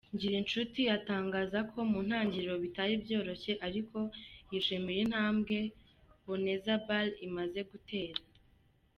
Ngirinshuti 0.13 0.81
atangaza 0.97 1.59
ko 1.71 1.79
mu 1.91 1.99
ntangiriro 2.07 2.55
bitari 2.63 2.93
byoroshye 3.03 3.53
ariko 3.67 3.97
yishimira 4.51 4.99
intambwe 5.05 5.57
Boneza 6.25 6.73
Ball 6.85 7.09
imaze 7.27 7.59
gutera. 7.71 8.19